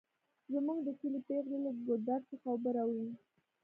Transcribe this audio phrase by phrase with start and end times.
[0.53, 3.09] زمونږ د کلي پیغلې له ګودر څخه اوبه راوړي